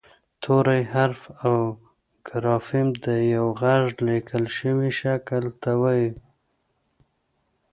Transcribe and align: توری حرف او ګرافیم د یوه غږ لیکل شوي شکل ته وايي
توری 0.43 0.83
حرف 0.93 1.21
او 1.45 1.55
ګرافیم 2.27 2.87
د 3.05 3.07
یوه 3.33 3.53
غږ 3.61 3.85
لیکل 4.09 4.43
شوي 4.57 4.91
شکل 4.99 5.43
ته 5.61 5.71
وايي 5.81 6.09